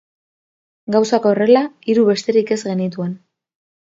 Gauzak 0.95 1.27
horrela, 1.31 1.61
hiru 1.93 2.07
besterik 2.09 2.53
ez 2.55 2.59
genituen. 2.71 3.15